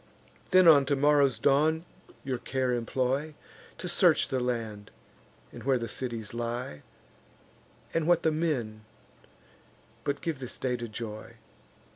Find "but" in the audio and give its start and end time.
10.03-10.21